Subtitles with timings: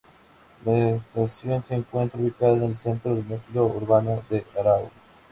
[0.65, 4.89] La estación se encuentra ubicada en el centro del núcleo urbano de Aarau.